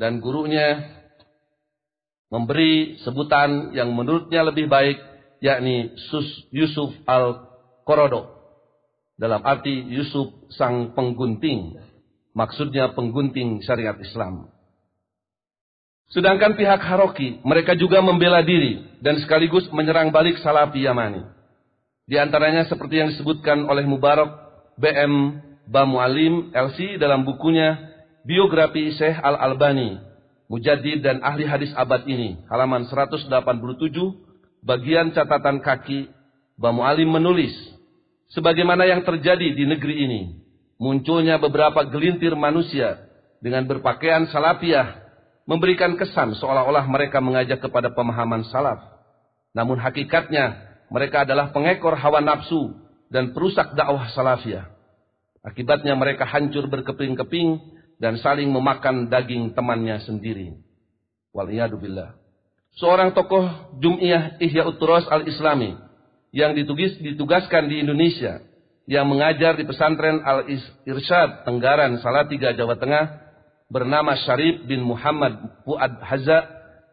[0.00, 0.96] dan gurunya
[2.32, 4.96] memberi sebutan yang menurutnya lebih baik
[5.44, 8.32] yakni Sus Yusuf Al-Qorodo
[9.20, 11.76] dalam arti Yusuf sang penggunting.
[12.32, 14.48] Maksudnya penggunting syariat Islam.
[16.08, 21.26] Sedangkan pihak Haroki mereka juga membela diri dan sekaligus menyerang balik Salafi Yamani.
[22.08, 24.32] Di antaranya seperti yang disebutkan oleh Mubarak
[24.80, 27.89] BM Bamualim LC dalam bukunya
[28.24, 30.10] Biografi Syekh Al-Albani
[30.50, 33.30] Mujaddid dan ahli hadis abad ini, halaman 187,
[34.66, 36.10] bagian catatan kaki,
[36.58, 37.54] Bamu Alim menulis,
[38.34, 40.22] sebagaimana yang terjadi di negeri ini,
[40.74, 42.98] munculnya beberapa gelintir manusia
[43.38, 44.98] dengan berpakaian salafiah,
[45.46, 48.82] memberikan kesan seolah-olah mereka mengajak kepada pemahaman salaf.
[49.54, 52.74] Namun hakikatnya, mereka adalah pengekor hawa nafsu
[53.06, 54.66] dan perusak dakwah salafiah.
[55.46, 60.56] Akibatnya mereka hancur berkeping-keping dan saling memakan daging temannya sendiri.
[61.36, 62.16] Waliyadubillah.
[62.80, 65.76] Seorang tokoh Jum'iyah Ihya Uturos al-Islami
[66.32, 68.40] yang ditugis, ditugaskan di Indonesia
[68.88, 73.04] yang mengajar di pesantren Al-Irsyad Tenggaran Salatiga Jawa Tengah
[73.70, 76.48] bernama Syarif bin Muhammad Fuad Haza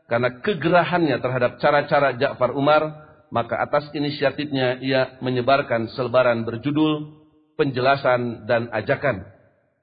[0.06, 7.18] karena kegerahannya terhadap cara-cara Ja'far Umar maka atas inisiatifnya ia menyebarkan selebaran berjudul
[7.58, 9.37] penjelasan dan ajakan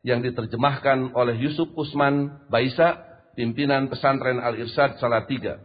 [0.04, 3.00] yang diterjemahkan oleh Yusuf Usman Baisa,
[3.32, 5.64] pimpinan pesantren Al-Irsyad Salatiga.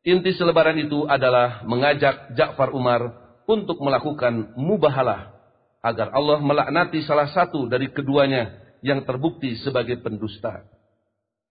[0.00, 3.12] Inti selebaran itu adalah mengajak Ja'far Umar
[3.44, 5.36] untuk melakukan mubahalah
[5.84, 10.66] agar Allah melaknati salah satu dari keduanya yang terbukti sebagai pendusta.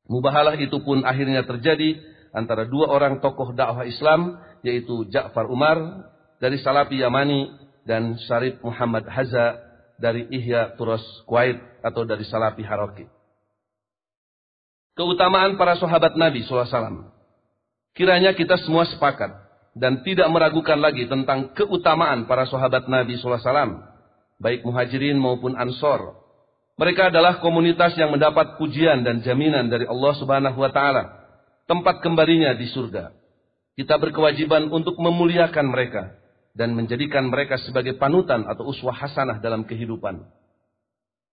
[0.10, 2.02] Mubahalah itu pun akhirnya terjadi
[2.36, 6.10] antara dua orang tokoh dakwah Islam yaitu Ja'far Umar
[6.42, 7.54] dari Salafi Yamani
[7.86, 9.62] dan Syarif Muhammad Haza
[9.96, 13.08] dari Ihya Turos Kuwait atau dari Salafi Haroki.
[14.96, 17.12] Keutamaan para sahabat Nabi SAW.
[17.96, 19.32] Kiranya kita semua sepakat
[19.76, 23.84] dan tidak meragukan lagi tentang keutamaan para sahabat Nabi SAW,
[24.40, 26.16] baik muhajirin maupun ansor.
[26.76, 31.04] Mereka adalah komunitas yang mendapat pujian dan jaminan dari Allah Subhanahu wa taala,
[31.72, 33.16] tempat kembalinya di surga.
[33.76, 36.25] Kita berkewajiban untuk memuliakan mereka
[36.56, 40.24] dan menjadikan mereka sebagai panutan atau uswah hasanah dalam kehidupan.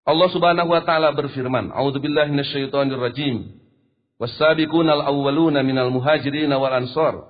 [0.02, 3.62] Allah Subhanahu wa taala berfirman, "A'udzubillahi minasyaitonir rajim.
[4.18, 7.22] Was-sabiqunal awwaluna minal muhajirin wal ansar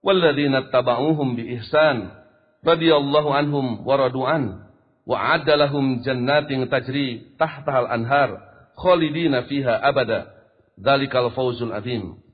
[0.00, 2.08] walladzina tabauhum bi ihsan
[2.64, 4.72] radhiyallahu anhum wa radu'an
[5.04, 8.40] wa 'adda lahum jannatin tajri tahtahal anhar
[8.80, 10.32] khalidina fiha abada.
[10.80, 12.24] Dzalikal fawzul azim."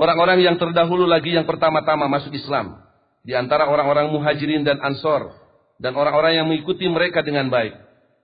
[0.00, 2.80] Orang-orang yang terdahulu lagi yang pertama-tama masuk Islam
[3.22, 5.34] di antara orang-orang muhajirin dan ansor
[5.78, 7.74] dan orang-orang yang mengikuti mereka dengan baik.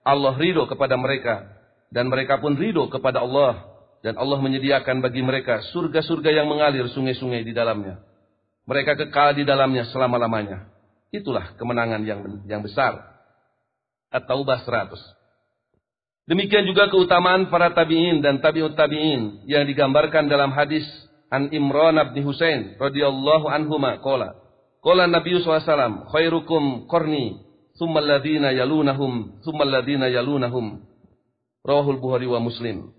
[0.03, 1.47] Allah ridho kepada mereka
[1.91, 3.67] dan mereka pun ridho kepada Allah
[3.99, 7.99] dan Allah menyediakan bagi mereka surga-surga yang mengalir sungai-sungai di dalamnya.
[8.63, 10.71] Mereka kekal di dalamnya selama-lamanya.
[11.09, 13.01] Itulah kemenangan yang yang besar.
[14.13, 16.29] At-Taubah 100.
[16.29, 20.85] Demikian juga keutamaan para tabi'in dan tabi'ut tabi'in yang digambarkan dalam hadis
[21.33, 24.48] An Imran bin Husain radhiyallahu anhuma qala
[24.79, 27.43] Qala Nabi SAW, khairukum qarni,
[27.75, 30.87] summa alladhina yalunahum, summa alladhina yalunahum.
[31.67, 32.95] Rawahul Bukhari wa Muslim.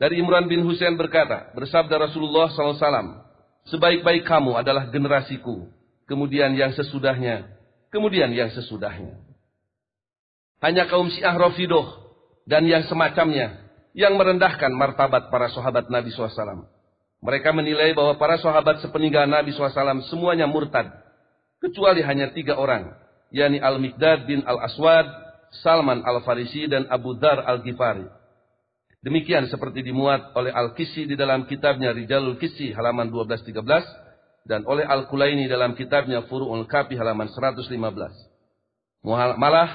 [0.00, 3.20] Dari Imran bin Husain berkata, bersabda Rasulullah SAW,
[3.68, 5.68] sebaik-baik kamu adalah generasiku,
[6.08, 7.52] kemudian yang sesudahnya,
[7.92, 9.20] kemudian yang sesudahnya.
[10.64, 12.16] Hanya kaum Syiah Rafidoh
[12.48, 16.64] dan yang semacamnya yang merendahkan martabat para sahabat Nabi SAW.
[17.20, 21.09] Mereka menilai bahwa para sahabat sepeninggal Nabi SAW semuanya murtad
[21.60, 22.96] kecuali hanya tiga orang,
[23.30, 25.06] yakni Al-Mikdad bin Al-Aswad,
[25.60, 28.08] Salman Al-Farisi, dan Abu Dhar Al-Ghifari.
[29.00, 33.64] Demikian seperti dimuat oleh Al-Kisi di dalam kitabnya Rijalul Kisi halaman 12-13
[34.44, 37.80] dan oleh Al-Kulaini dalam kitabnya Furu'ul Kafi halaman 115.
[39.40, 39.70] Malah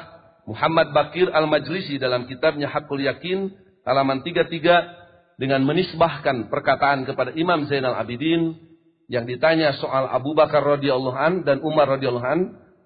[0.45, 3.49] Muhammad Bakir Al-Majlisi dalam kitabnya Hakul Yakin
[3.81, 8.53] halaman 33 dengan menisbahkan perkataan kepada Imam Zainal Abidin
[9.05, 12.39] yang ditanya soal Abu Bakar radhiyallahu an dan Umar radhiyallahu an,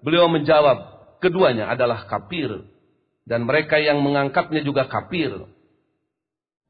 [0.04, 0.78] beliau menjawab,
[1.20, 2.48] keduanya adalah kafir
[3.28, 5.30] dan mereka yang mengangkatnya juga kafir.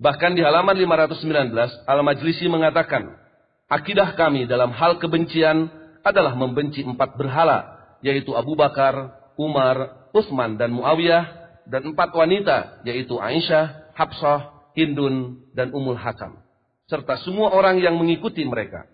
[0.00, 1.52] Bahkan di halaman 519,
[1.84, 3.20] Al-Majlisi mengatakan,
[3.68, 5.68] akidah kami dalam hal kebencian
[6.00, 11.24] adalah membenci empat berhala, yaitu Abu Bakar, Umar, Utsman dan Muawiyah,
[11.68, 16.40] dan empat wanita, yaitu Aisyah, Hafsah, Hindun, dan Ummul Hakam.
[16.88, 18.88] Serta semua orang yang mengikuti mereka.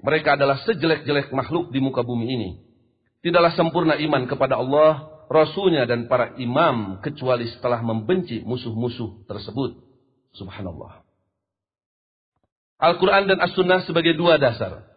[0.00, 2.50] Mereka adalah sejelek-jelek makhluk di muka bumi ini.
[3.20, 9.78] Tidaklah sempurna iman kepada Allah, Rasulnya dan para imam kecuali setelah membenci musuh-musuh tersebut.
[10.34, 11.06] Subhanallah.
[12.80, 14.88] Al-Quran dan As-Sunnah sebagai dua dasar.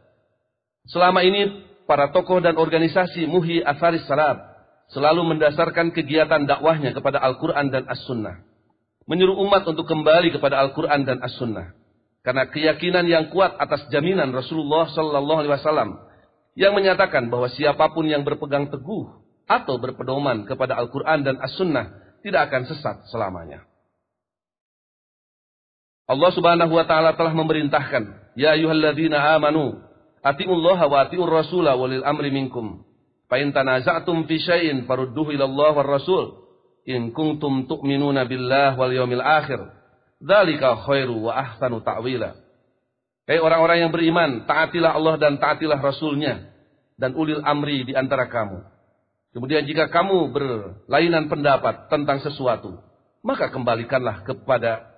[0.87, 4.39] Selama ini para tokoh dan organisasi Muhi Atharis Salab
[4.95, 8.41] selalu mendasarkan kegiatan dakwahnya kepada Al-Quran dan As-Sunnah.
[9.03, 11.75] Menyuruh umat untuk kembali kepada Al-Quran dan As-Sunnah.
[12.23, 15.89] Karena keyakinan yang kuat atas jaminan Rasulullah Sallallahu Alaihi Wasallam
[16.55, 19.11] yang menyatakan bahwa siapa pun yang berpegang teguh
[19.43, 23.67] atau berpedoman kepada Al-Quran dan As-Sunnah tidak akan sesat selamanya.
[26.07, 29.83] Allah Subhanahu wa taala telah memerintahkan, "Ya ayyuhalladzina amanu,
[30.23, 32.87] atiullaha wa atiur rasula walil amri minkum.
[33.27, 36.43] Fa in tanaza'tum fi syai'in farudduhu ila Allah war rasul
[36.87, 39.82] in kuntum tu'minuna billah wal yawmil akhir.
[40.23, 42.39] Dzalika khairu wa ahsanu ta'wila."
[43.27, 46.51] Hei orang-orang yang beriman, taatilah Allah dan taatilah Rasulnya
[46.99, 48.63] dan ulil amri di antara kamu.
[49.35, 52.79] Kemudian jika kamu berlainan pendapat tentang sesuatu,
[53.23, 54.93] maka kembalikanlah kepada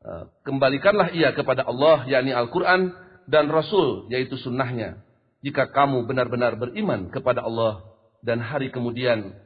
[0.00, 2.96] Eh, kembalikanlah ia kepada Allah, yakni Al-Quran,
[3.28, 5.04] dan Rasul, yaitu sunnahnya.
[5.44, 7.84] Jika kamu benar-benar beriman kepada Allah
[8.24, 9.36] dan hari kemudian,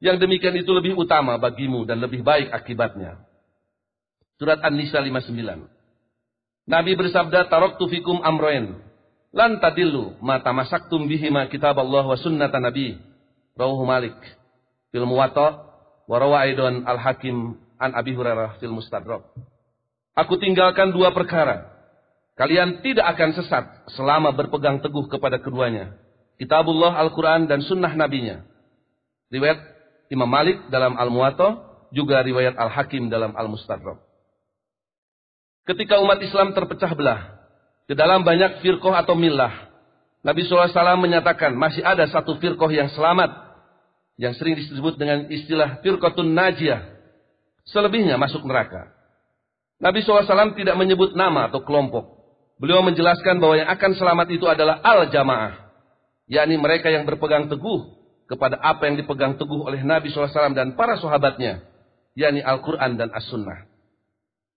[0.00, 3.20] yang demikian itu lebih utama bagimu dan lebih baik akibatnya.
[4.40, 5.68] Surat An-Nisa 59.
[6.64, 8.80] Nabi bersabda, Taroktu fikum amroen.
[9.36, 12.96] Lan tadillu ma tamasaktum bihima kitab Allah wa sunnata Nabi.
[13.52, 14.16] Rawahu Malik.
[14.88, 15.60] Fil Muwatta
[16.08, 19.28] wa rawa Al-Hakim an Abi Hurairah fil Mustadrak.
[20.16, 21.68] Aku tinggalkan dua perkara.
[22.40, 26.00] Kalian tidak akan sesat selama berpegang teguh kepada keduanya.
[26.40, 28.40] Kitabullah Al-Quran dan sunnah nabinya.
[29.28, 29.60] Riwayat
[30.08, 31.60] Imam Malik dalam Al-Muwatta,
[31.92, 34.09] juga riwayat Al-Hakim dalam Al-Mustadrak.
[35.70, 37.38] Ketika umat Islam terpecah belah,
[37.86, 39.70] ke dalam banyak firqoh atau milah,
[40.26, 43.30] Nabi SAW menyatakan masih ada satu firqoh yang selamat,
[44.18, 46.90] yang sering disebut dengan istilah firqotun najiyah.
[47.70, 48.90] Selebihnya masuk neraka.
[49.78, 52.18] Nabi SAW tidak menyebut nama atau kelompok.
[52.58, 55.70] Beliau menjelaskan bahwa yang akan selamat itu adalah al-jamaah.
[56.26, 57.94] yakni mereka yang berpegang teguh
[58.26, 61.62] kepada apa yang dipegang teguh oleh Nabi SAW dan para sahabatnya.
[62.18, 63.69] yakni Al-Quran dan As-Sunnah.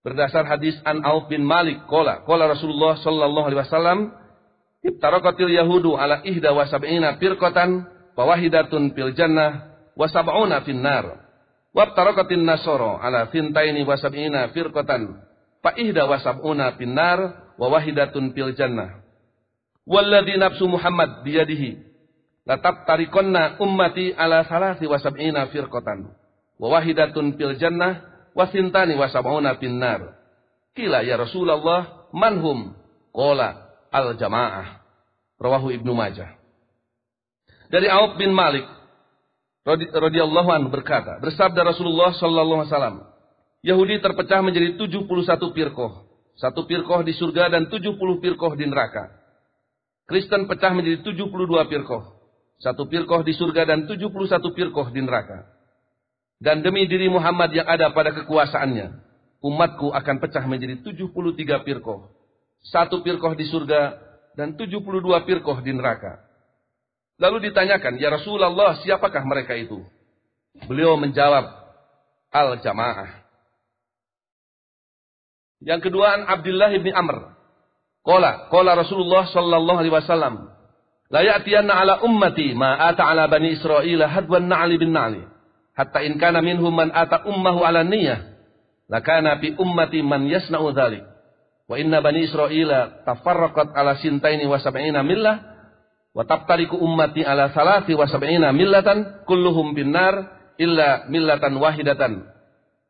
[0.04, 4.00] Berdasar hadis An Auf bin Malik, kola, kola Rasulullah Sallallahu Alaihi Wasallam,
[4.84, 7.88] Ibtarakatil Yahudu ala ihda wa sab'ina firqatan,
[8.20, 11.24] wahidatun fil jannah, wa sab'una fin nar.
[11.74, 15.26] Wabtarakatin nasoro ala fintaini wasab'ina firqatan.
[15.66, 19.02] Fa'ihda wasab'una finnar wa wahidatun fil jannah.
[19.90, 21.82] Walladhi nafsu Muhammad biyadihi.
[22.46, 26.14] Latab tarikonna ummati ala salasi wasab'ina firqatan.
[26.62, 30.18] Wa wahidatun fil jannah wa sintani wasab'una finnar.
[30.74, 32.74] Kila ya Rasulullah manhum.
[33.14, 34.82] Kola al-jamaah.
[35.38, 36.34] Rawahu Ibnu Majah.
[37.70, 38.66] Dari Auf bin Malik
[39.66, 42.98] radhiyallahu anhu berkata, bersabda Rasulullah sallallahu alaihi wasallam,
[43.64, 45.08] Yahudi terpecah menjadi 71
[45.56, 45.94] firqah.
[46.36, 49.14] Satu firqah di surga dan 70 firqah di neraka.
[50.04, 52.04] Kristen pecah menjadi 72 firqah.
[52.60, 55.53] Satu firqah di surga dan 71 firqah di neraka.
[56.44, 59.00] Dan demi diri Muhammad yang ada pada kekuasaannya,
[59.40, 62.12] umatku akan pecah menjadi 73 firqah.
[62.68, 63.96] Satu firqah di surga
[64.36, 64.84] dan 72
[65.24, 66.20] firqah di neraka.
[67.16, 69.88] Lalu ditanyakan, Ya Rasulullah, siapakah mereka itu?
[70.68, 71.48] Beliau menjawab,
[72.36, 73.24] Al-Jamaah.
[75.64, 77.40] Yang kedua, Abdullah bin Amr.
[78.04, 80.52] Kola, kola Rasulullah sallallahu alaihi wasallam.
[81.08, 85.33] La ala ummati ma ata ala bani Israel hadwan na'li bin na'li.
[85.74, 88.34] Hatta in kana minhum man ata ummahu ala niyah.
[88.90, 91.02] Lakana fi ummati man yasna'u dhalik.
[91.66, 95.54] Wa inna bani Israel tafarraqat ala sintaini wa sab'ina millah
[96.14, 100.14] Wa tabtariku ummati ala salasi wa sab'ina millatan kulluhum binnar
[100.62, 102.30] illa millatan wahidatan.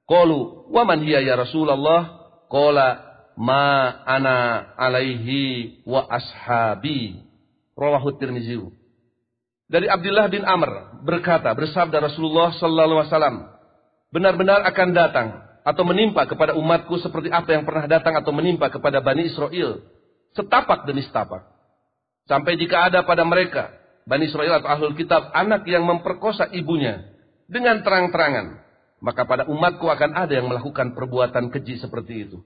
[0.03, 2.19] Qalu wa man hiya ya Rasulullah?
[2.51, 2.99] Qala
[3.39, 7.23] ma ana alaihi wa ashabi.
[7.79, 8.59] Rawahu Tirmizi.
[9.73, 13.37] Dari Abdullah bin Amr berkata, bersabda Rasulullah sallallahu alaihi wasallam,
[14.13, 15.27] benar-benar akan datang
[15.65, 19.81] atau menimpa kepada umatku seperti apa yang pernah datang atau menimpa kepada Bani Israel.
[20.37, 21.49] Setapak demi setapak.
[22.29, 23.73] Sampai jika ada pada mereka,
[24.05, 27.09] Bani Israel atau Ahlul Kitab, anak yang memperkosa ibunya
[27.49, 28.61] dengan terang-terangan,
[29.01, 32.45] maka pada umatku akan ada yang melakukan perbuatan keji seperti itu.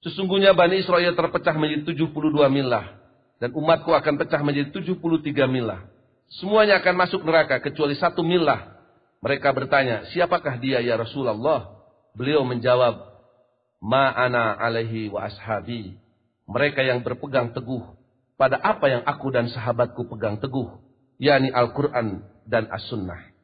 [0.00, 2.08] Sesungguhnya Bani Israel terpecah menjadi 72
[2.48, 2.88] milah,
[3.36, 5.97] dan umatku akan pecah menjadi 73 milah.
[6.28, 8.76] Semuanya akan masuk neraka kecuali satu milah.
[9.24, 11.80] Mereka bertanya, siapakah dia ya Rasulullah?
[12.12, 13.08] Beliau menjawab,
[13.80, 15.96] Ma'ana alaihi wa ashabi.
[16.44, 17.84] Mereka yang berpegang teguh
[18.34, 20.78] pada apa yang aku dan sahabatku pegang teguh,
[21.18, 23.34] yakni Al-Quran dan As-Sunnah.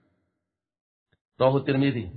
[1.39, 2.15] Rahu Tirmidhi.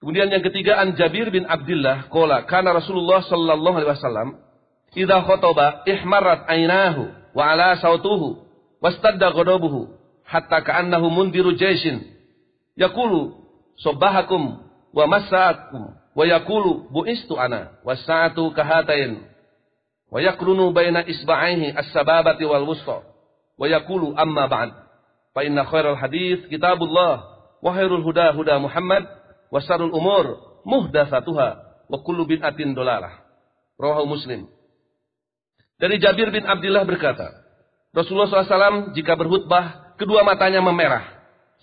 [0.00, 4.28] Kemudian yang ketiga an Jabir bin Abdullah qala kana Rasulullah sallallahu alaihi wasallam
[4.96, 8.49] idza khotaba ihmarat ainahu wa ala sautuhu
[8.80, 9.92] wastadda ghadabuhu
[10.24, 12.04] hatta ka'annahu mundiru jaishin.
[12.76, 13.36] Yaqulu
[13.80, 14.64] sabahakum
[14.96, 19.22] wa masaakum wa yaqulu buistu ana wasaatu kahatain
[20.10, 23.06] wa yakrunu baina isba'aihi as-sababati wal wusta
[23.58, 24.70] wa yaqulu amma ba'd.
[25.34, 27.22] Fa inna khairal hadits kitabullah
[27.62, 29.06] wa khairul huda huda Muhammad
[29.54, 31.48] wasarul umur muhdatsatuha
[31.90, 33.22] wa kullu bid'atin dolalah.
[33.78, 34.50] Rawahu Muslim.
[35.80, 37.39] Dari Jabir bin Abdullah berkata,
[37.90, 41.02] Rasulullah SAW jika berhutbah, kedua matanya memerah.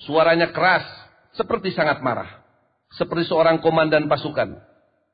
[0.03, 0.83] Suaranya keras,
[1.33, 2.43] seperti sangat marah.
[2.99, 4.59] Seperti seorang komandan pasukan.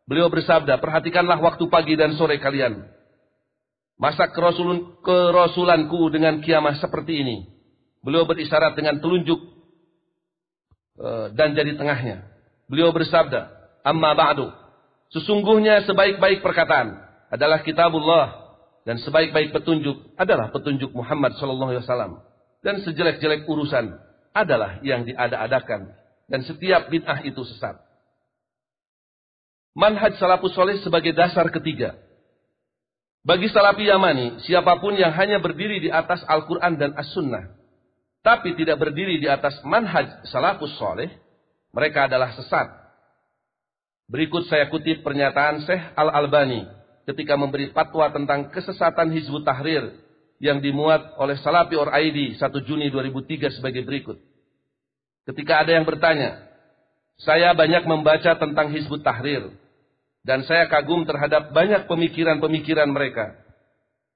[0.10, 2.86] Beliau bersabda, perhatikanlah waktu pagi dan sore kalian.
[3.96, 7.38] Masa kerosulanku dengan kiamah seperti ini.
[8.03, 9.39] Beliau berisyarat dengan telunjuk
[11.00, 12.27] eh, dan jadi tengahnya.
[12.67, 13.48] Beliau bersabda,
[13.86, 14.51] "Amma ba'du."
[15.13, 17.00] Sesungguhnya sebaik-baik perkataan
[17.32, 18.42] adalah kitabullah
[18.84, 22.20] dan sebaik-baik petunjuk adalah petunjuk Muhammad sallallahu alaihi wasallam
[22.63, 23.96] dan sejelek-jelek urusan
[24.36, 25.96] adalah yang diada-adakan
[26.28, 27.80] dan setiap bid'ah itu sesat.
[29.74, 31.98] Manhaj salafus soleh sebagai dasar ketiga.
[33.24, 37.56] Bagi salafi Yamani, siapa pun yang hanya berdiri di atas Al-Quran dan As-Sunnah,
[38.20, 41.08] tapi tidak berdiri di atas manhaj salafus soleh,
[41.72, 42.68] mereka adalah sesat.
[44.12, 50.00] Berikut saya kutip pernyataan Syekh Al-Albani ketika memberi fatwa tentang kesesatan Hizbut Tahrir
[50.39, 54.19] yang dimuat oleh Salafi Or ID 1 Juni 2003 sebagai berikut.
[55.24, 56.51] Ketika ada yang bertanya,
[57.19, 59.55] saya banyak membaca tentang Hizbut Tahrir
[60.24, 63.39] dan saya kagum terhadap banyak pemikiran-pemikiran mereka.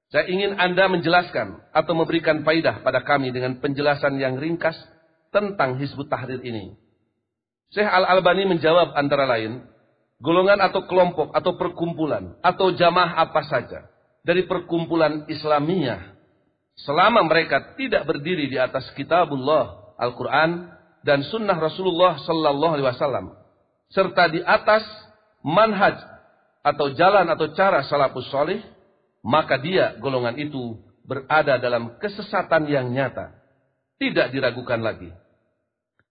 [0.08, 4.76] Saya ingin Anda menjelaskan atau memberikan faidah pada kami dengan penjelasan yang ringkas
[5.36, 6.80] tentang Hizbut Tahrir ini.
[7.76, 9.68] Syekh Al-Albani menjawab antara lain,
[10.22, 13.86] golongan atau kelompok atau perkumpulan atau jamaah apa saja
[14.26, 16.18] dari perkumpulan Islamiyah
[16.84, 20.74] selama mereka tidak berdiri di atas kitabullah Al-Quran
[21.06, 23.26] dan sunnah Rasulullah Sallallahu Alaihi Wasallam
[23.94, 24.84] serta di atas
[25.46, 25.96] manhaj
[26.66, 28.60] atau jalan atau cara salafus solih
[29.24, 33.32] maka dia golongan itu berada dalam kesesatan yang nyata.
[33.98, 35.10] Tidak diragukan lagi.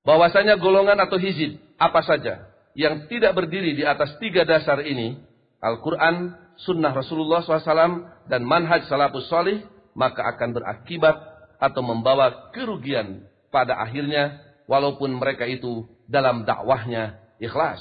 [0.03, 5.17] Bahwasanya golongan atau hizib apa saja yang tidak berdiri di atas tiga dasar ini,
[5.65, 9.65] Al-Quran, Sunnah Rasulullah SAW, dan manhaj salafus solih,
[9.97, 11.17] maka akan berakibat
[11.57, 17.81] atau membawa kerugian pada akhirnya, walaupun mereka itu dalam dakwahnya ikhlas.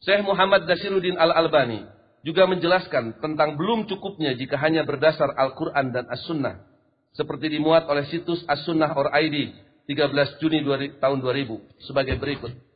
[0.00, 1.84] Syekh Muhammad Nasiruddin Al-Albani
[2.24, 6.64] juga menjelaskan tentang belum cukupnya jika hanya berdasar Al-Quran dan As-Sunnah.
[7.12, 9.52] Seperti dimuat oleh situs As-Sunnah or ID
[9.92, 10.64] 13 Juni
[10.96, 12.69] tahun 2000 sebagai berikut.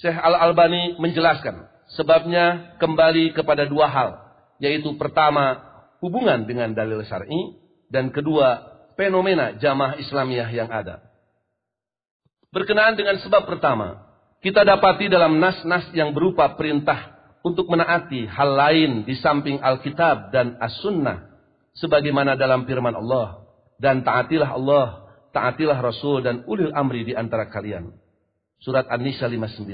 [0.00, 4.10] Syekh Al-Albani menjelaskan sebabnya kembali kepada dua hal,
[4.62, 5.60] yaitu pertama
[6.00, 7.58] hubungan dengan dalil syar'i
[7.92, 11.04] dan kedua fenomena jamaah Islamiyah yang ada.
[12.52, 14.12] Berkenaan dengan sebab pertama,
[14.44, 20.60] kita dapati dalam nas-nas yang berupa perintah untuk menaati hal lain di samping Alkitab dan
[20.60, 21.32] As-Sunnah
[21.78, 23.48] sebagaimana dalam firman Allah
[23.80, 27.90] dan taatilah Allah taatilah Rasul dan ulil amri di antara kalian.
[28.62, 29.66] Surat An-Nisa 59.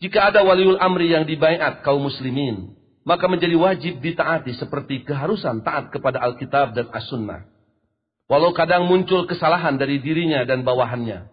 [0.00, 2.72] Jika ada waliul amri yang dibaiat kaum muslimin,
[3.04, 7.44] maka menjadi wajib ditaati seperti keharusan taat kepada Alkitab dan As-Sunnah.
[8.28, 11.28] Walau kadang muncul kesalahan dari dirinya dan bawahannya,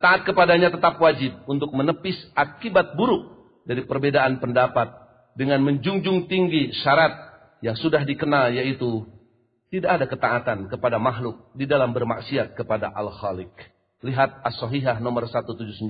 [0.00, 3.32] taat kepadanya tetap wajib untuk menepis akibat buruk
[3.64, 4.92] dari perbedaan pendapat
[5.36, 7.12] dengan menjunjung tinggi syarat
[7.64, 9.08] yang sudah dikenal yaitu
[9.72, 13.73] tidak ada ketaatan kepada makhluk di dalam bermaksiat kepada Al-Khaliq.
[14.04, 15.80] Lihat As-Sahihah nomor 179.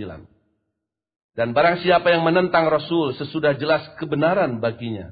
[1.34, 5.10] Dan barang siapa yang menentang Rasul sesudah jelas kebenaran baginya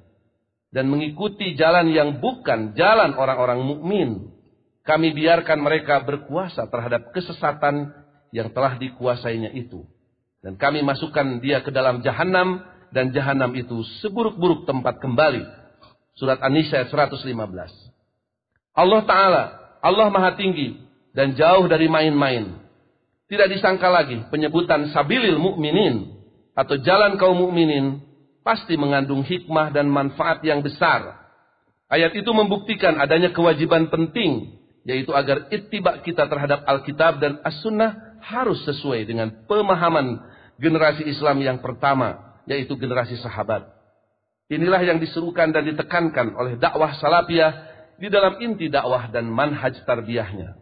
[0.71, 4.31] dan mengikuti jalan yang bukan jalan orang-orang mukmin,
[4.87, 7.91] kami biarkan mereka berkuasa terhadap kesesatan
[8.31, 9.83] yang telah dikuasainya itu.
[10.43, 12.63] Dan kami masukkan dia ke dalam jahanam
[12.95, 15.43] dan jahanam itu seburuk-buruk tempat kembali.
[16.15, 17.19] Surat An-Nisa 115.
[18.73, 19.43] Allah Ta'ala,
[19.83, 20.79] Allah Maha Tinggi
[21.13, 22.62] dan jauh dari main-main.
[23.33, 26.21] Tidak disangka lagi penyebutan sabilil mukminin
[26.53, 28.05] atau jalan kaum mukminin
[28.45, 31.17] pasti mengandung hikmah dan manfaat yang besar.
[31.89, 38.61] Ayat itu membuktikan adanya kewajiban penting yaitu agar ittiba kita terhadap Alkitab dan As-Sunnah harus
[38.69, 40.21] sesuai dengan pemahaman
[40.61, 43.65] generasi Islam yang pertama yaitu generasi sahabat.
[44.53, 47.53] Inilah yang diserukan dan ditekankan oleh dakwah salafiyah
[47.97, 50.62] di dalam inti dakwah dan manhaj tarbiyahnya.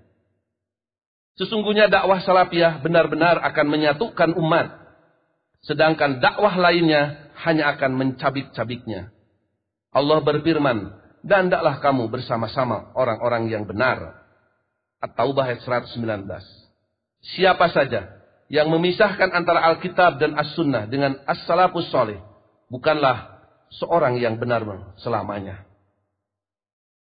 [1.38, 4.80] Sesungguhnya dakwah salafiyah benar-benar akan menyatukan umat
[5.64, 9.12] sedangkan dakwah lainnya hanya akan mencabik-cabiknya.
[9.90, 10.78] Allah berfirman,
[11.20, 14.24] dan tidaklah kamu bersama-sama orang-orang yang benar.
[15.00, 16.28] At-Taubah ayat 119.
[17.36, 18.20] Siapa saja
[18.52, 22.20] yang memisahkan antara Alkitab dan As-Sunnah dengan As-Salafus Soleh,
[22.68, 23.40] bukanlah
[23.80, 24.64] seorang yang benar
[25.00, 25.64] selamanya.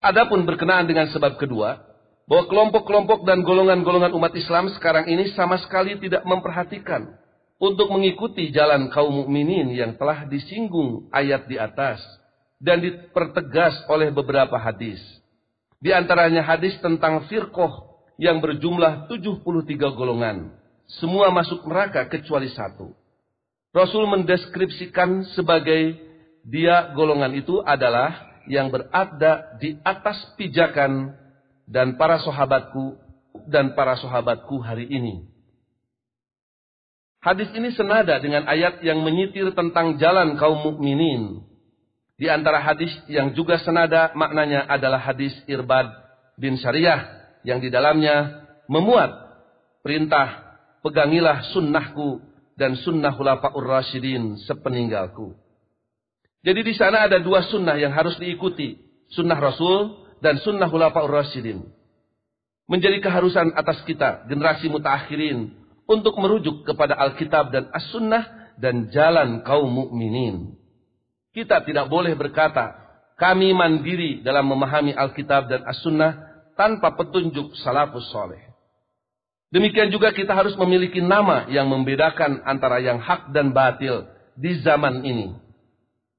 [0.01, 1.90] Adapun berkenaan dengan sebab kedua,
[2.29, 7.17] bahwa kelompok-kelompok dan golongan-golongan umat Islam sekarang ini sama sekali tidak memperhatikan
[7.61, 12.01] untuk mengikuti jalan kaum mukminin yang telah disinggung ayat di atas
[12.57, 14.97] dan dipertegas oleh beberapa hadis.
[15.81, 19.41] Di antaranya hadis tentang firqoh yang berjumlah 73
[19.97, 20.53] golongan.
[21.01, 22.93] Semua masuk neraka kecuali satu.
[23.71, 25.95] Rasul mendeskripsikan sebagai
[26.45, 31.13] dia golongan itu adalah yang berada di atas pijakan
[31.71, 32.99] dan para sahabatku
[33.47, 35.31] dan para sahabatku hari ini.
[37.23, 41.47] Hadis ini senada dengan ayat yang menyitir tentang jalan kaum mukminin.
[42.19, 45.89] Di antara hadis yang juga senada maknanya adalah hadis Irbad
[46.37, 47.07] bin Syariah
[47.47, 49.09] yang di dalamnya memuat
[49.81, 50.53] perintah
[50.85, 52.21] pegangilah sunnahku
[52.57, 55.33] dan sunnah hulafa'ur rasyidin sepeninggalku.
[56.41, 58.81] Jadi di sana ada dua sunnah yang harus diikuti.
[59.13, 61.65] Sunnah Rasul dan sunnah Hulafa'ur Rasyidin.
[62.69, 65.59] Menjadi keharusan atas kita, generasi mutaakhirin,
[65.89, 70.55] untuk merujuk kepada Alkitab dan As-Sunnah dan jalan kaum mukminin.
[71.35, 72.79] Kita tidak boleh berkata,
[73.19, 78.39] kami mandiri dalam memahami Alkitab dan As-Sunnah tanpa petunjuk salafus soleh.
[79.51, 84.07] Demikian juga kita harus memiliki nama yang membedakan antara yang hak dan batil
[84.39, 85.35] di zaman ini.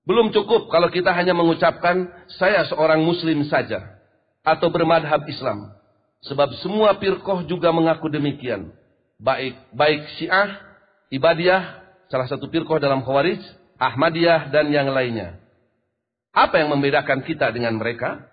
[0.05, 3.92] Belum cukup kalau kita hanya mengucapkan saya seorang muslim saja
[4.43, 5.75] atau bermadhab Islam.
[6.23, 8.71] Sebab semua firqoh juga mengaku demikian.
[9.19, 10.59] Baik baik Syiah,
[11.11, 11.63] Ibadiyah,
[12.11, 13.43] salah satu firqoh dalam Khawarij,
[13.79, 15.43] Ahmadiyah dan yang lainnya.
[16.31, 18.31] Apa yang membedakan kita dengan mereka?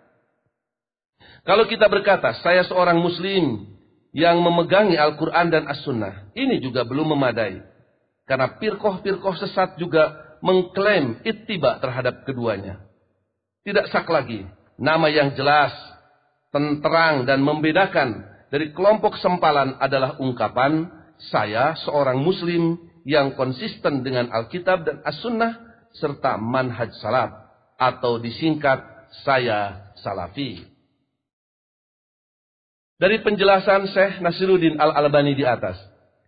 [1.43, 3.73] Kalau kita berkata, saya seorang muslim
[4.13, 6.33] yang memegangi Al-Quran dan As-Sunnah.
[6.37, 7.61] Ini juga belum memadai.
[8.29, 12.85] Karena firqoh-firqoh sesat juga mengklaim ittiba terhadap keduanya.
[13.65, 14.45] Tidak sak lagi.
[14.79, 15.73] Nama yang jelas,
[16.49, 20.89] tenterang dan membedakan dari kelompok sempalan adalah ungkapan
[21.29, 27.31] saya seorang muslim yang konsisten dengan Alkitab dan As-Sunnah serta manhaj salaf
[27.77, 28.81] atau disingkat
[29.25, 30.65] saya salafi.
[32.99, 35.79] Dari penjelasan Syekh Nasiruddin Al-Albani di atas,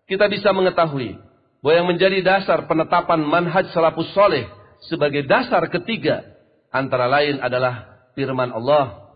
[0.08, 1.20] kita bisa mengetahui
[1.60, 4.48] bahwa yang menjadi dasar penetapan manhaj salafus soleh
[4.88, 6.26] sebagai dasar ketiga
[6.72, 9.11] antara lain adalah firman Allah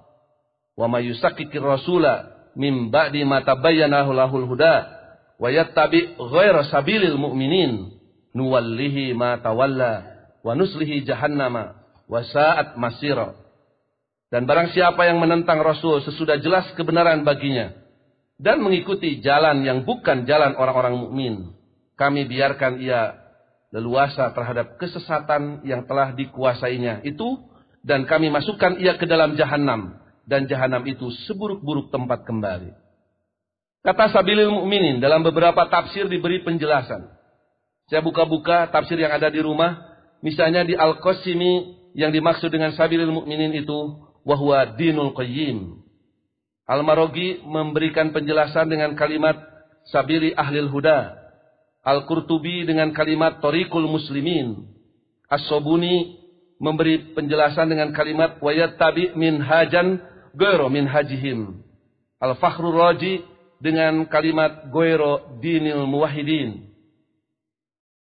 [0.76, 2.14] wa may rasula
[2.56, 4.76] mim ba'di ma tabayyana lahul huda
[5.40, 7.96] wa yattabi ghaira sabilil mu'minin.
[8.36, 10.04] Nuwallihi ma tawalla
[10.44, 11.80] wa nuslihi jahannama
[12.12, 13.32] wa sa'at masira.
[14.28, 17.86] Dan barang siapa yang menentang Rasul sesudah jelas kebenaran baginya
[18.36, 21.56] dan mengikuti jalan yang bukan jalan orang-orang mukmin
[21.96, 23.16] kami biarkan ia
[23.72, 27.40] leluasa terhadap kesesatan yang telah dikuasainya itu
[27.88, 32.74] dan kami masukkan ia ke dalam jahanam dan jahanam itu seburuk-buruk tempat kembali.
[33.86, 37.06] Kata Sabilil Mukminin dalam beberapa tafsir diberi penjelasan.
[37.86, 39.78] Saya buka-buka tafsir yang ada di rumah,
[40.26, 41.54] misalnya di Al-Qasimi
[41.94, 45.86] yang dimaksud dengan Sabilil Mukminin itu wahwa dinul qayyim.
[46.66, 49.38] Al-Marogi memberikan penjelasan dengan kalimat
[49.94, 51.26] Sabili Ahlil Huda
[51.86, 54.66] Al-Qurtubi dengan kalimat Torikul Muslimin.
[55.30, 56.18] As-Sobuni
[56.58, 60.02] memberi penjelasan dengan kalimat wayat tabi min hajan
[60.36, 61.64] goyro min hajihim.
[62.20, 63.24] Al-Fakhrul Raji
[63.60, 66.72] dengan kalimat goyro dinil muwahidin.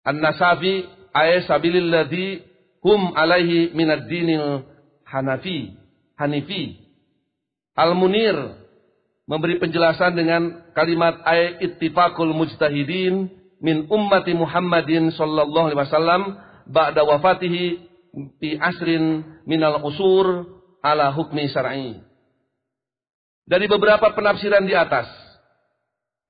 [0.08, 2.44] An-Nasafi ay sabililladhi
[2.84, 4.63] hum alaihi minad dinil
[5.04, 5.76] hanafi.
[6.18, 6.82] Hanifi.
[7.78, 8.36] Al-Munir
[9.28, 13.28] memberi penjelasan dengan kalimat ay ittifaqul mujtahidin
[13.60, 16.22] min ummati Muhammadin sallallahu alaihi wasallam
[16.72, 17.63] ba'da wafatihi
[18.40, 20.48] fi asrin minal usur
[20.82, 22.07] ala hukmi syar'i.
[23.48, 25.08] Dari beberapa penafsiran di atas,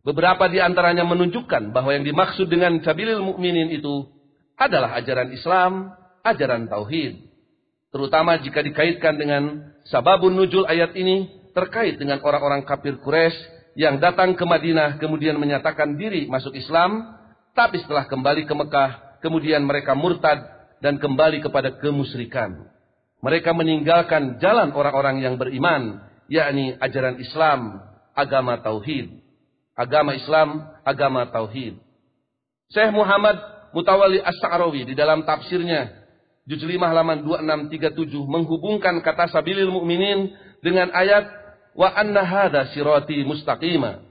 [0.06, 4.06] beberapa di antaranya menunjukkan bahwa yang dimaksud dengan sabilil mukminin itu
[4.54, 7.18] adalah ajaran Islam, ajaran tauhid.
[7.90, 11.26] Terutama jika dikaitkan dengan sababun nujul ayat ini
[11.58, 13.38] terkait dengan orang-orang kafir Quraisy
[13.74, 17.18] yang datang ke Madinah kemudian menyatakan diri masuk Islam
[17.58, 20.46] tapi setelah kembali ke Mekah, kemudian mereka murtad
[20.78, 22.70] dan kembali kepada kemusyrikan.
[23.26, 27.82] Mereka meninggalkan jalan orang-orang yang beriman, yakni ajaran Islam,
[28.16, 29.20] agama tauhid.
[29.78, 31.80] Agama Islam, agama tauhid.
[32.72, 33.40] Syekh Muhammad
[33.76, 35.92] Mutawali As-Sa'rawi di dalam tafsirnya
[36.48, 41.28] juz 5 halaman 2637 menghubungkan kata sabilil mu'minin dengan ayat
[41.76, 44.02] wa anna hadza sirati mustaqima.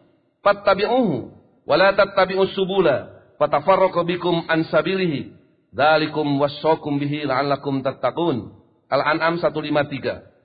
[0.45, 1.33] Fattabi'uhu
[1.67, 3.17] wa la tattabi'us subula.
[3.41, 5.35] Fatafarraqu bikum an sabilihi.
[5.75, 8.55] Dzalikum wassaqum bihi la'allakum tattaqun.
[8.87, 10.36] Al-An'am 153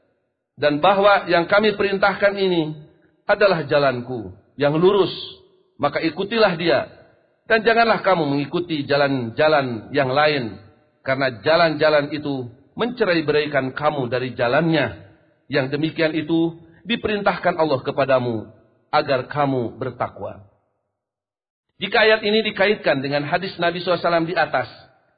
[0.62, 2.78] dan bahwa yang kami perintahkan ini
[3.26, 5.12] adalah jalanku yang lurus
[5.82, 6.86] maka ikutilah dia
[7.50, 10.62] dan janganlah kamu mengikuti jalan-jalan yang lain
[11.02, 15.12] karena jalan-jalan itu mencerai-beraikan kamu dari jalannya
[15.52, 18.47] yang demikian itu diperintahkan Allah kepadamu
[18.88, 20.47] agar kamu bertakwa.
[21.82, 24.69] Jika ayat ini dikaitkan dengan hadis Nabi SAW di atas,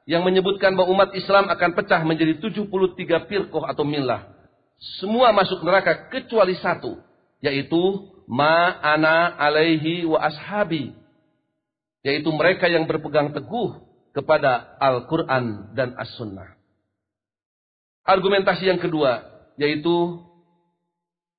[0.08, 4.33] yang menyebutkan bahwa umat Islam akan pecah menjadi 73 firqah atau milah.
[5.00, 7.00] Semua masuk neraka kecuali satu,
[7.40, 10.92] yaitu ma'ana alaihi wa ashabi.
[12.04, 13.80] Yaitu mereka yang berpegang teguh
[14.12, 16.54] kepada Al-Quran dan As-Sunnah.
[18.04, 19.24] Argumentasi yang kedua,
[19.56, 20.20] yaitu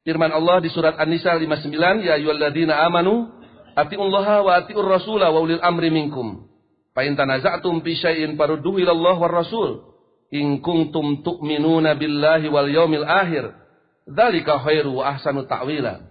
[0.05, 3.25] Firman Allah di surat An-Nisa 59, Ya ayyuhalladzina amanu,
[3.73, 6.45] atiullaha wa atiur rasula wa ulil amri minkum.
[6.93, 9.94] Fa in tanaza'tum fi syai'in farudduhu Allah war rasul.
[10.35, 13.55] In kuntum tu'minuna billahi wal yaumil akhir.
[14.03, 16.03] Dzalika khairu wa ahsanu ta'wila.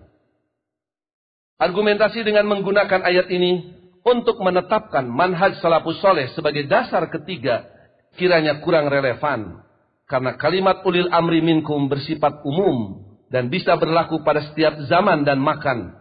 [1.60, 7.68] Argumentasi dengan menggunakan ayat ini untuk menetapkan manhaj salafus soleh sebagai dasar ketiga
[8.16, 9.60] kiranya kurang relevan.
[10.08, 15.96] Karena kalimat ulil amri minkum bersifat umum dan bisa berlaku pada setiap zaman dan makan.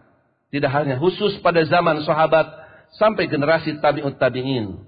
[0.48, 2.46] Tidak hanya khusus pada zaman sahabat
[2.96, 4.80] sampai generasi tabi'ut tabi'in.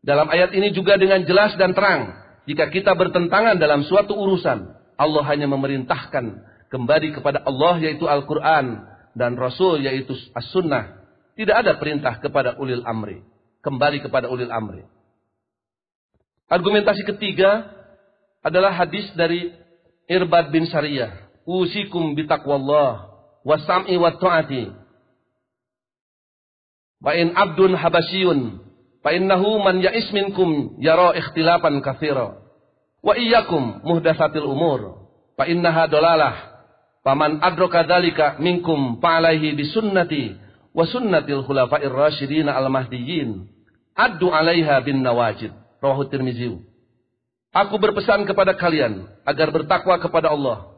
[0.00, 2.14] Dalam ayat ini juga dengan jelas dan terang,
[2.48, 8.84] jika kita bertentangan dalam suatu urusan, Allah hanya memerintahkan kembali kepada Allah yaitu Al-Quran
[9.16, 11.02] dan Rasul yaitu As-Sunnah.
[11.36, 13.24] Tidak ada perintah kepada ulil amri.
[13.60, 14.84] Kembali kepada ulil amri.
[16.50, 17.70] Argumentasi ketiga
[18.40, 19.52] adalah hadis dari
[20.10, 23.10] Irbad bin Sariyah usikum bitaqwallah
[23.46, 24.64] wasam'i wa ta'ati.
[27.00, 28.60] Wa in abdun habasiyun
[29.00, 32.40] fa innahu man ya'is minkum yara ikhtilafan katsira.
[33.00, 36.36] Wa iyyakum muhdatsatil umur fa innaha dalalah.
[37.00, 40.36] Faman adraka dzalika minkum fa alaihi bisunnati
[40.76, 43.48] wa sunnatil khulafa'ir rasyidin al-mahdiyyin.
[43.96, 45.52] Addu 'alaiha bin nawajid.
[45.80, 46.60] Rawahu Tirmizi.
[47.50, 50.70] Aku berpesan kepada kalian agar bertakwa kepada Allah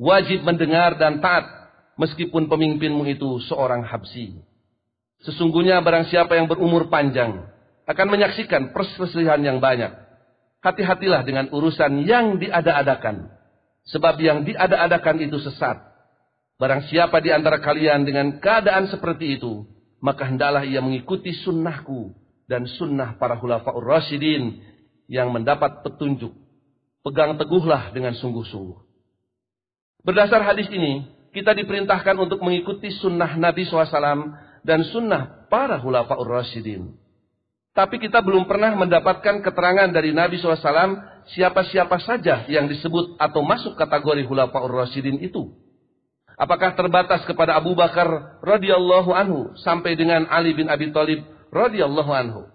[0.00, 1.44] wajib mendengar dan taat
[2.00, 4.36] meskipun pemimpinmu itu seorang habsi.
[5.24, 7.55] Sesungguhnya barang siapa yang berumur panjang
[7.86, 9.94] akan menyaksikan perselisihan yang banyak.
[10.60, 13.30] Hati-hatilah dengan urusan yang diada-adakan.
[13.86, 15.78] Sebab yang diada-adakan itu sesat.
[16.58, 19.62] Barang siapa di antara kalian dengan keadaan seperti itu,
[20.02, 22.10] maka hendaklah ia mengikuti sunnahku
[22.50, 24.58] dan sunnah para hulafa'ur rasyidin
[25.06, 26.34] yang mendapat petunjuk.
[27.06, 28.82] Pegang teguhlah dengan sungguh-sungguh.
[30.02, 34.34] Berdasar hadis ini, kita diperintahkan untuk mengikuti sunnah Nabi SAW
[34.66, 37.05] dan sunnah para hulafa'ur rasyidin.
[37.76, 43.76] Tapi kita belum pernah mendapatkan keterangan dari Nabi SAW siapa-siapa saja yang disebut atau masuk
[43.76, 45.52] kategori hulafa'ur rasyidin itu.
[46.40, 52.48] Apakah terbatas kepada Abu Bakar radhiyallahu anhu sampai dengan Ali bin Abi Thalib radhiyallahu anhu?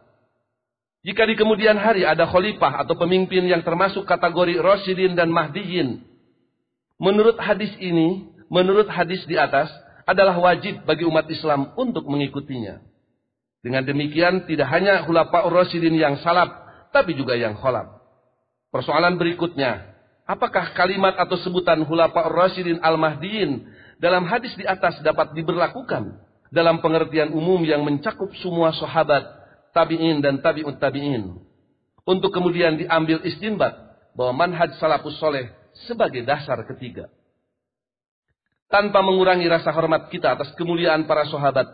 [1.06, 6.12] Jika di kemudian hari ada khalifah atau pemimpin yang termasuk kategori Rasyidin dan Mahdiyin
[7.02, 9.74] Menurut hadis ini, menurut hadis di atas,
[10.06, 12.91] adalah wajib bagi umat Islam untuk mengikutinya.
[13.62, 16.50] Dengan demikian, tidak hanya hulafa'ur rasyidin yang salaf,
[16.90, 18.02] tapi juga yang kholaf.
[18.74, 19.94] Persoalan berikutnya,
[20.26, 23.70] apakah kalimat atau sebutan hulafa'ur rasyidin al-mahdiin
[24.02, 26.18] dalam hadis di atas dapat diberlakukan
[26.50, 29.24] dalam pengertian umum yang mencakup semua sahabat,
[29.78, 31.38] tabi'in dan tabi'ut tabi'in.
[32.02, 33.78] Untuk kemudian diambil istinbat
[34.18, 35.54] bahwa manhaj salafus soleh
[35.88, 37.08] sebagai dasar ketiga.
[38.68, 41.68] Tanpa mengurangi rasa hormat kita atas kemuliaan para sahabat,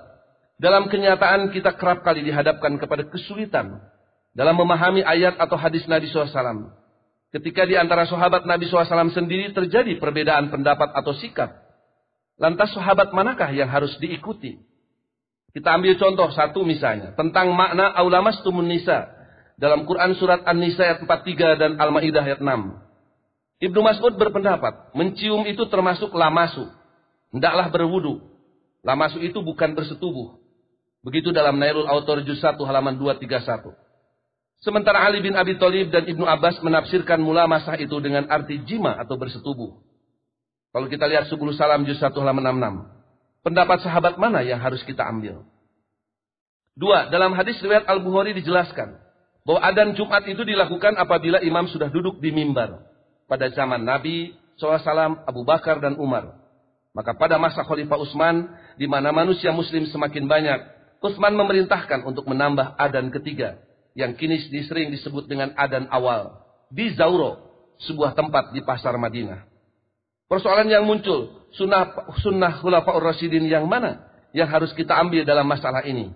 [0.57, 3.77] dalam kenyataan kita kerap kali dihadapkan kepada kesulitan
[4.33, 6.73] dalam memahami ayat atau hadis Nabi SAW.
[7.29, 11.53] Ketika di antara sahabat Nabi SAW sendiri terjadi perbedaan pendapat atau sikap,
[12.41, 14.57] lantas sahabat manakah yang harus diikuti?
[15.53, 19.09] Kita ambil contoh satu misalnya, tentang makna aulamas tumun nisa
[19.57, 23.65] dalam Quran surat An-Nisa ayat 43 dan Al-Maidah ayat 6.
[23.65, 26.69] Ibnu Mas'ud berpendapat, mencium itu termasuk lamasu.
[27.33, 28.21] Hendaklah berwudu.
[28.85, 30.46] Lamasu itu bukan bersetubuh.
[31.07, 33.71] Begitu dalam Nailul Autor Juz 1 halaman 231.
[34.59, 38.99] Sementara Ali bin Abi Thalib dan Ibnu Abbas menafsirkan mula masah itu dengan arti jima
[38.99, 39.79] atau bersetubuh.
[40.75, 42.43] Kalau kita lihat Subul Salam Juz 1 halaman
[43.39, 43.39] 66.
[43.39, 45.47] Pendapat sahabat mana yang harus kita ambil?
[46.75, 48.99] Dua, dalam hadis riwayat Al-Bukhari dijelaskan
[49.47, 52.83] bahwa adan Jumat itu dilakukan apabila imam sudah duduk di mimbar.
[53.31, 56.35] Pada zaman Nabi SAW, Abu Bakar dan Umar.
[56.91, 62.73] Maka pada masa Khalifah Utsman, di mana manusia muslim semakin banyak, Utsman memerintahkan untuk menambah
[62.77, 63.61] adan ketiga,
[63.93, 66.41] yang kini sering disebut dengan adan awal,
[66.73, 67.47] di Zauro,
[67.85, 69.45] sebuah tempat di pasar Madinah.
[70.27, 75.85] Persoalan yang muncul, sunnah, sunnah khulafaur rasyidin yang mana yang harus kita ambil dalam masalah
[75.85, 76.11] ini?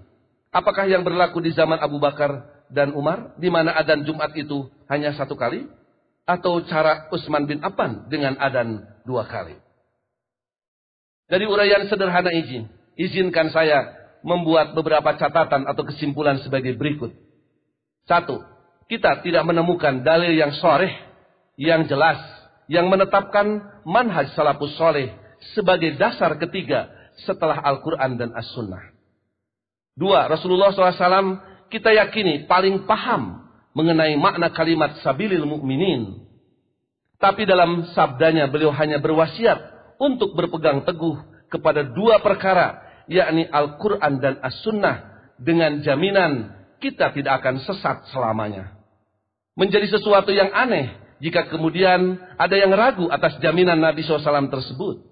[0.52, 5.16] Apakah yang berlaku di zaman Abu Bakar dan Umar, di mana adan Jumat itu hanya
[5.16, 5.70] satu kali?
[6.28, 9.58] Atau cara Utsman bin Affan dengan adan dua kali?
[11.32, 12.68] Dari uraian sederhana izin,
[13.00, 17.14] izinkan saya membuat beberapa catatan atau kesimpulan sebagai berikut.
[18.06, 18.42] Satu,
[18.90, 20.92] kita tidak menemukan dalil yang soreh,
[21.58, 22.18] yang jelas,
[22.72, 25.12] yang menetapkan manhaj salafus soleh
[25.54, 26.90] sebagai dasar ketiga
[27.26, 28.94] setelah Al-Quran dan As-Sunnah.
[29.98, 36.28] Dua, Rasulullah SAW kita yakini paling paham mengenai makna kalimat sabilil mu'minin.
[37.22, 39.60] Tapi dalam sabdanya beliau hanya berwasiat
[40.02, 42.82] untuk berpegang teguh kepada dua perkara,
[43.12, 48.80] yakni Al-Quran dan As-Sunnah, dengan jaminan kita tidak akan sesat selamanya.
[49.60, 55.06] Menjadi sesuatu yang aneh jika kemudian ada yang ragu atas jaminan Nabi SAW tersebut.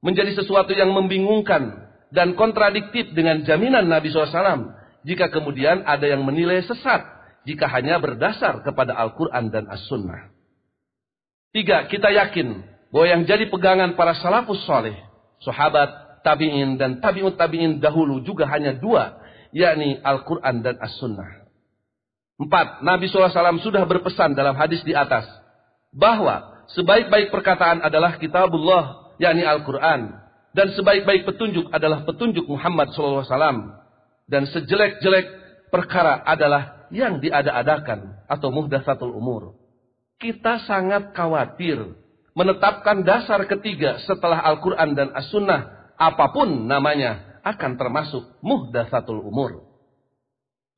[0.00, 6.64] Menjadi sesuatu yang membingungkan dan kontradiktif dengan jaminan Nabi SAW jika kemudian ada yang menilai
[6.64, 7.04] sesat
[7.44, 10.32] jika hanya berdasar kepada Al-Quran dan As-Sunnah.
[11.50, 14.94] Tiga, kita yakin bahwa yang jadi pegangan para salafus soleh,
[15.42, 21.46] sahabat, tabi'in, dan tabi'ut tabi'in dahulu juga hanya dua, yakni Al-Quran dan As-Sunnah.
[22.40, 25.28] Empat, Nabi SAW sudah berpesan dalam hadis di atas,
[25.92, 30.16] bahwa sebaik-baik perkataan adalah kitabullah, yakni Al-Quran,
[30.56, 33.26] dan sebaik-baik petunjuk adalah petunjuk Muhammad SAW,
[34.30, 35.26] dan sejelek-jelek
[35.68, 39.54] perkara adalah yang diada-adakan atau muhdatsatul umur.
[40.18, 41.96] Kita sangat khawatir
[42.34, 49.68] menetapkan dasar ketiga setelah Al-Quran dan As-Sunnah, apa pun namanya, akan termasuk muhdatsatul umur.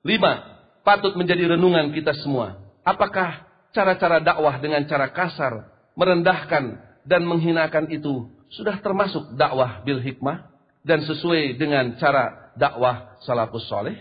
[0.02, 0.42] Lima,
[0.82, 2.58] patut menjadi renungan kita semua.
[2.82, 10.50] Apakah cara-cara dakwah dengan cara kasar, merendahkan, dan menghinakan itu sudah termasuk dakwah bil hikmah
[10.82, 13.94] dan sesuai dengan cara dakwah salafus soleh?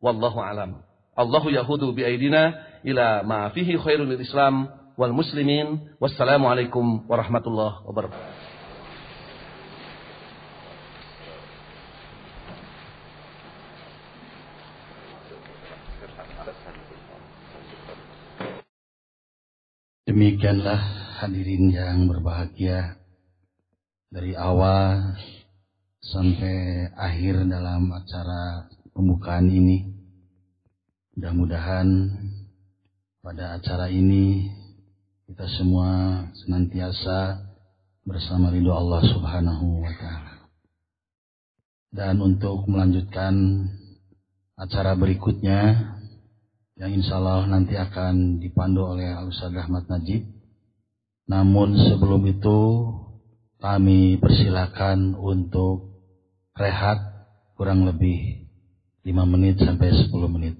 [0.00, 0.84] Wallahu alam.
[1.16, 5.96] Allahu yahudu bi aidina ila ma fihi khairul Islam wal muslimin.
[6.00, 8.39] Wassalamualaikum warahmatullahi wabarakatuh.
[20.10, 20.82] Demikianlah
[21.22, 22.98] hadirin yang berbahagia
[24.10, 25.14] dari awal
[26.02, 29.86] sampai akhir dalam acara pembukaan ini.
[31.14, 32.10] Mudah-mudahan
[33.22, 34.50] pada acara ini
[35.30, 37.46] kita semua senantiasa
[38.02, 40.34] bersama ridho Allah Subhanahu wa taala.
[41.94, 43.62] Dan untuk melanjutkan
[44.58, 45.99] acara berikutnya
[46.80, 50.24] yang insya Allah nanti akan dipandu oleh Al-Ustaz Ahmad Najib.
[51.28, 52.58] Namun sebelum itu
[53.60, 56.00] kami persilakan untuk
[56.56, 57.28] rehat
[57.60, 58.48] kurang lebih
[59.04, 60.56] 5 menit sampai 10 menit.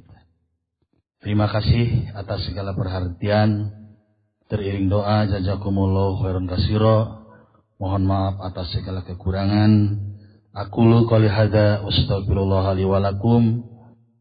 [1.24, 3.80] Terima kasih atas segala perhatian
[4.50, 7.22] Teriring doa jazakumullah khairan kasiro.
[7.78, 9.94] Mohon maaf atas segala kekurangan.
[10.50, 12.98] Aku lu qali wa